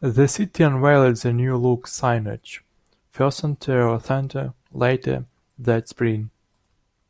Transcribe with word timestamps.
The 0.00 0.26
city 0.26 0.64
unveiled 0.64 1.14
the 1.18 1.32
new 1.32 1.56
look 1.56 1.86
signage, 1.86 2.58
FirstOntario 3.14 4.02
Centre, 4.02 4.52
later 4.72 5.26
that 5.56 5.88
spring. 5.88 6.32